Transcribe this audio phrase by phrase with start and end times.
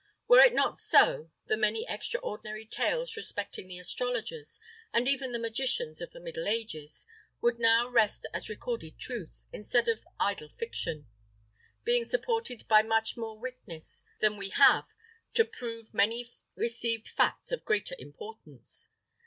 [0.27, 4.59] Were it not so, the many extraordinary tales respecting the astrologers,
[4.91, 7.05] and even the magicians of the middle ages,
[7.39, 11.05] would now rest as recorded truth, instead of idle fiction,
[11.83, 14.87] being supported by much more witness than we have
[15.35, 18.89] to prove many received facts of greater importance.